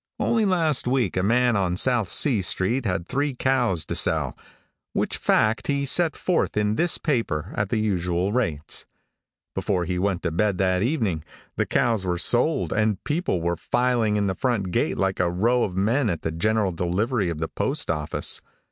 [0.19, 4.35] Only last week a man on South C street had three cows to sell,
[4.93, 8.87] which fact he set forth in this paper at the usual rates.
[9.53, 11.23] Before he went to bed that evening
[11.55, 15.63] the cows were sold and people were filing in the front gate like a row
[15.63, 18.41] of men at the general delivery of the postoffice.